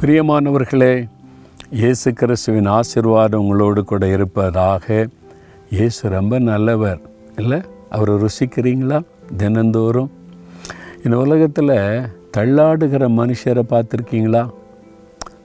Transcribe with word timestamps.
பிரியமானவர்களே 0.00 1.08
இயேசு 1.70 2.12
கிறிஸ்துவின் 2.12 2.68
ஆசிர்வாதம் 2.68 3.34
உங்களோடு 3.34 3.84
கூட 3.84 4.06
இருப்பதாக 4.06 5.08
இயேசு 5.70 6.08
ரொம்ப 6.08 6.38
நல்லவர். 6.38 7.00
இல்லை 7.36 7.60
அவரை 7.90 8.14
ருசிக்கிறீங்களா? 8.14 9.02
தினந்தோறும். 9.36 10.10
இந்த 11.04 11.18
உலகத்தில் 11.18 11.68
தள்ளாடுகிற 12.36 13.08
மனுஷரை 13.08 13.62
பார்த்துருக்கீங்களா? 13.68 14.50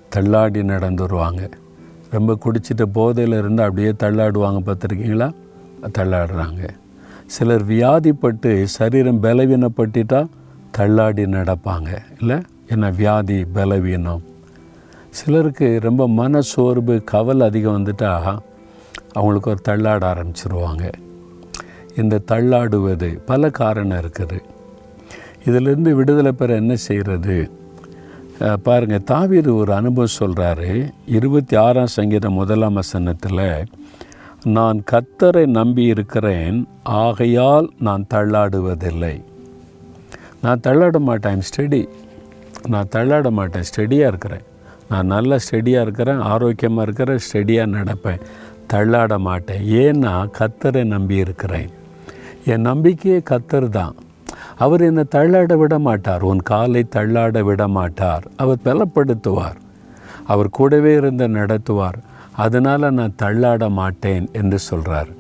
தள்ளாடி 0.10 0.64
நடந்து 0.64 1.04
வருவாங்க 1.04 1.50
ரொம்ப 2.10 2.38
குடிச்சிட்டு 2.46 2.84
போதையில் 2.94 3.38
இருந்து 3.38 3.64
அப்படியே 3.64 3.90
தள்ளாடுவாங்க 3.90 4.62
பார்த்துருக்கீங்களா? 4.66 5.32
தள்ளாடுறாங்க. 5.98 6.70
சிலர் 7.26 7.68
வியாதிப்பட்டு 7.68 8.64
சரீரம் 8.64 9.24
பலவீனப்பட்டுட்டா 9.24 10.28
தள்ளாடி 10.72 11.26
நடப்பாங்க. 11.26 11.98
இல்லை 12.20 12.38
என்ன 12.68 12.90
வியாதி 12.90 13.46
பலவீனம். 13.46 14.22
சிலருக்கு 15.18 15.68
ரொம்ப 15.86 16.04
மன 16.20 16.42
சோர்வு 16.52 16.96
கவலை 17.12 17.44
அதிகம் 17.50 17.76
வந்துட்டா 17.78 18.14
அவங்களுக்கு 19.18 19.52
ஒரு 19.54 19.62
தள்ளாட 19.68 20.04
ஆரம்பிச்சிருவாங்க. 20.12 20.86
இந்த 22.02 22.22
தள்ளாடுவது 22.32 23.10
பல 23.30 23.50
காரணம் 23.60 24.00
இருக்குது. 24.04 24.38
இதிலிருந்து 25.48 25.92
விடுதலை 26.00 26.32
பெற 26.32 26.56
என்ன 26.62 26.74
செய்கிறது 26.88 27.38
பாருங்கள் 28.68 29.06
தாவீர் 29.12 29.50
ஒரு 29.60 29.72
அனுபவம் 29.80 30.18
சொல்கிறாரு 30.20 30.72
இருபத்தி 31.18 31.56
ஆறாம் 31.66 31.94
சங்கீதம் 31.98 32.38
முதலாம் 32.40 32.80
வசனத்தில் 32.80 33.44
நான் 34.56 34.80
கத்தரை 34.92 35.44
நம்பி 35.60 35.84
இருக்கிறேன் 35.94 36.58
ஆகையால் 37.04 37.70
நான் 37.88 38.04
தள்ளாடுவதில்லை. 38.14 39.16
நான் 40.44 40.64
தள்ளாட 40.68 41.00
மாட்டேன் 41.10 41.46
ஸ்டடி 41.50 41.82
நான் 42.74 42.92
தள்ளாட 42.96 43.30
மாட்டேன் 43.40 43.68
ஸ்டெடியாக 43.70 44.12
இருக்கிறேன். 44.14 44.46
நான் 44.90 45.06
நல்ல 45.06 45.38
ஸ்டெடியாக 45.46 45.86
இருக்கிறேன் 45.86 46.22
ஆரோக்கியமாக 46.32 46.86
இருக்கிறேன் 46.88 47.22
ஸ்டெடியாக 47.28 47.74
நடப்பேன். 47.78 48.22
தள்ளாட 48.74 49.18
மாட்டேன். 49.18 49.64
ஏன்னா 49.84 50.14
கத்தரை 50.40 50.84
நம்பி 50.84 51.16
இருக்கிறேன். 51.16 51.70
என் 52.46 52.62
நம்பிக்கையே 52.62 53.20
கத்தர் 53.30 53.70
தான். 53.70 53.96
அவர் 54.58 54.82
என்னை 54.82 55.04
தள்ளாட 55.16 55.54
விட 55.58 55.80
மாட்டார். 55.80 56.22
உன் 56.22 56.42
காலை 56.42 56.86
தள்ளாட 56.96 57.44
விட 57.44 57.68
மாட்டார். 57.68 58.26
அவர் 58.38 58.66
பலப்படுத்துவார். 58.66 59.58
அவர் 60.28 60.50
கூடவே 60.50 60.94
இருந்து 60.94 61.28
நடத்துவார். 61.28 62.00
அதனால் 62.44 62.94
நான் 62.94 63.20
தள்ளாட 63.24 63.70
மாட்டேன் 63.70 64.30
என்று 64.32 64.60
சொல்கிறார் 64.60 65.12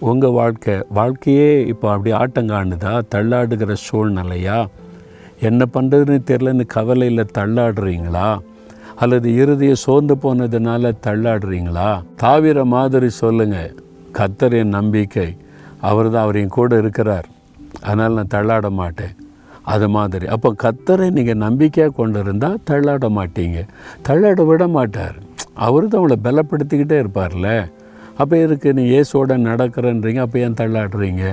உங்கள் 0.00 0.30
வாழ்க்கை 0.30 0.74
வாழ்க்கையே 0.88 1.66
இப்போ 1.66 1.86
அப்படி 1.92 2.12
ஆட்டங்காணுதா 2.12 2.92
தள்ளாடுகிற 3.14 3.74
சூழ்நிலையா? 3.86 4.66
என்ன 5.40 5.64
பண்ணுறதுன்னு 5.74 6.20
தெரிலன்னு 6.30 6.66
கவலையில் 6.66 7.32
தள்ளாடுறீங்களா? 7.38 8.38
அல்லது 9.02 9.28
இறுதியை 9.42 9.74
சோர்ந்து 9.84 10.14
போனதுனால 10.22 10.92
தள்ளாடுறீங்களா? 11.06 11.88
தாவிர 12.22 12.64
மாதிரி 12.74 13.08
சொல்லுங்கள் 13.22 13.74
கத்தரின் 14.18 14.74
நம்பிக்கை. 14.78 15.28
அவர் 15.88 16.08
தான் 16.12 16.24
அவர் 16.24 16.40
என் 16.42 16.56
கூட 16.58 16.78
இருக்கிறார். 16.82 17.26
அதனால் 17.82 18.18
நான் 18.18 18.34
தள்ளாட 18.34 18.66
மாட்டேன். 18.80 19.14
அது 19.72 19.86
மாதிரி. 19.96 20.26
அப்போ 20.34 20.48
கத்தரை 20.64 21.06
நீங்கள் 21.18 21.42
நம்பிக்கையாக 21.46 21.94
கொண்டு 22.00 22.18
இருந்தால் 22.24 22.58
தள்ளாட 22.70 23.08
மாட்டீங்க. 23.18 23.60
தள்ளாட 24.08 24.46
விட 24.50 24.64
மாட்டார். 24.76 25.16
அவர் 25.66 25.88
தான் 25.88 26.00
உங்களை 26.02 26.18
பலப்படுத்திக்கிட்டே 26.26 26.96
இருப்பார்ல. 27.02 27.48
அப்போ 28.20 28.34
இருக்கு 28.44 28.68
நீ 28.78 28.82
இயேசோட 28.94 29.36
நடக்கிறன்றீங்க? 29.50 30.20
அப்போ 30.26 30.38
ஏன் 30.46 30.58
தள்ளாடுறீங்க? 30.60 31.24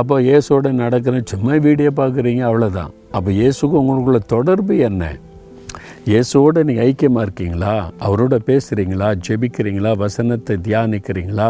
அப்போ 0.00 0.14
இயேசோட 0.28 0.70
நடக்கிறேன் 0.82 1.30
சும்மா 1.32 1.54
வீடியோ 1.68 1.90
பார்க்குறீங்க? 2.02 2.42
அவ்வளோதான் 2.48 2.92
அப்போ 3.16 3.30
இயேசுக்கும் 3.40 3.80
உங்களுக்குள்ள 3.82 4.20
தொடர்பு 4.36 4.76
என்ன? 4.90 5.04
இயேசுவோட 6.10 6.58
நீங்கள் 6.66 6.84
ஐக்கியமாக 6.88 7.24
இருக்கீங்களா? 7.26 7.72
அவரோட 8.06 8.34
பேசுகிறீங்களா 8.48 9.08
ஜெபிக்கிறீங்களா? 9.26 9.90
வசனத்தை 10.02 10.54
தியானிக்கிறீங்களா? 10.66 11.48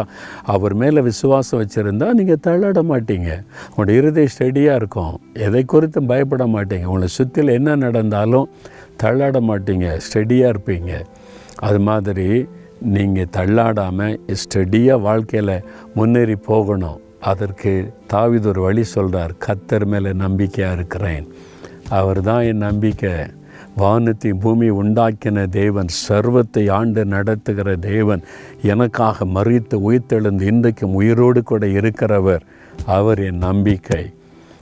அவர் 0.53 0.73
மேலே 0.81 1.01
விசுவாசம் 1.09 1.59
வச்சுருந்தா 1.61 2.07
நீங்கள் 2.19 2.41
தள்ளாட 2.47 2.81
மாட்டீங்க. 2.91 3.29
உங்களோட 3.69 3.95
இருதய 3.99 4.31
ஸ்டெடியாக 4.35 4.79
இருக்கும். 4.81 5.13
எதை 5.45 5.61
குறித்தும் 5.73 6.09
பயப்பட 6.11 6.47
மாட்டீங்க. 6.55 6.89
உங்களை 6.91 7.09
சுற்றில் 7.17 7.53
என்ன 7.57 7.77
நடந்தாலும் 7.85 8.49
தள்ளாட 9.03 9.37
மாட்டீங்க. 9.51 9.87
ஸ்டெடியாக 10.07 10.53
இருப்பீங்க. 10.55 10.91
அது 11.69 11.79
மாதிரி 11.89 12.27
நீங்கள் 12.97 13.31
தள்ளாடாமல் 13.39 14.19
ஸ்டெடியாக 14.43 15.05
வாழ்க்கையில் 15.07 15.55
முன்னேறி 15.97 16.37
போகணும். 16.51 17.01
அதற்கு 17.31 17.73
தாவிது 18.13 18.47
ஒரு 18.53 18.61
வழி 18.67 18.83
சொல்கிறார் 18.97 19.39
கத்தர் 19.47 19.89
மேலே 19.95 20.13
நம்பிக்கையாக 20.27 20.77
இருக்கிறேன். 20.79 21.25
அவர் 21.99 22.21
தான் 22.31 22.45
என் 22.51 22.65
நம்பிக்கை. 22.69 23.17
வானத்தை 23.75 24.33
பூமி 24.33 24.69
உண்டாக்கின 24.69 25.49
தேவன் 25.49 25.87
சர்வத்தை 25.87 26.67
ஆண்டு 26.67 27.05
நடத்துகிற 27.05 27.75
தேவன் 27.75 28.21
எனக்காக 28.61 29.25
மறித்து 29.25 29.79
உயிர்த்தெழுந்து 29.89 30.41
இன்றைக்கும் 30.41 30.93
உயிரோடு 30.93 31.43
கூட 31.43 31.65
இருக்கிறவர். 31.65 32.39
அவர் 32.85 33.19
என் 33.19 33.37
நம்பிக்கை. 33.37 34.13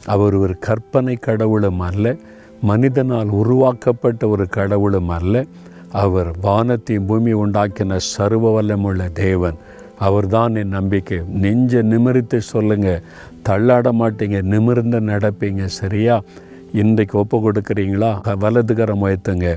அவர் 0.06 0.36
ஒரு 0.36 0.60
கற்பனை 0.60 1.16
கடவுளும் 1.16 1.80
அல்ல 1.80 2.16
மனிதனால் 2.62 3.28
உருவாக்கப்பட்ட 3.28 4.28
ஒரு 4.28 4.48
கடவுளும் 4.48 5.10
அல்ல. 5.10 5.46
அவர் 5.92 6.32
வானத்தையும் 6.42 7.06
பூமி 7.06 7.34
உண்டாக்கின 7.34 7.96
சர்வ 7.96 8.62
வல்லமுள்ள 8.62 9.12
தேவன். 9.12 9.56
அவர்தான் 10.00 10.56
என் 10.56 10.68
நம்பிக்கை. 10.68 11.20
நெஞ்ச 11.28 11.82
நிமிர்த்து 11.82 12.42
சொல்லுங்க. 12.42 13.02
தள்ளாட 13.50 13.92
மாட்டீங்க. 14.00 14.42
நிமிர்ந்து 14.42 15.00
நடப்பீங்க. 15.00 15.66
சரியா? 15.66 16.22
இன்றைக்கு 16.72 17.18
ஒப்பு 17.18 17.52
கொடுக்குறீங்களா 17.52 18.12
வலதுகரம் 18.44 19.04
உயர்த்துங்க 19.06 19.56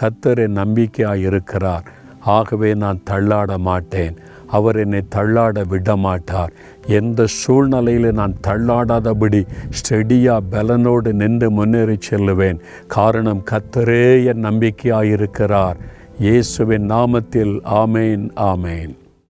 கத்தரை 0.00 0.46
நம்பிக்கையாக 0.46 1.18
இருக்கிறார். 1.18 1.84
ஆகவே 2.20 2.74
நான் 2.74 3.00
தள்ளாட 3.10 3.58
மாட்டேன். 3.58 4.16
அவர் 4.46 4.76
என்னை 4.76 5.02
தள்ளாட 5.14 5.66
விட 5.66 5.96
மாட்டார் 5.96 6.52
எந்த 6.86 7.26
சூழ்நிலையில் 7.26 8.12
நான் 8.12 8.34
தள்ளாடாதபடி 8.46 9.42
ஸ்டெடியாக 9.78 10.40
பலனோடு 10.50 11.12
நின்று 11.12 11.50
முன்னேறி 11.50 11.98
செல்லுவேன். 12.10 12.58
காரணம் 12.86 13.44
கத்தரே 13.50 14.24
என் 14.24 14.38
நம்பிக்கையாக 14.38 15.06
இருக்கிறார். 15.06 15.76
இயேசுவின் 16.18 16.90
நாமத்தில் 16.90 17.54
ஆமேன் 17.64 18.30
ஆமேன். 18.36 18.94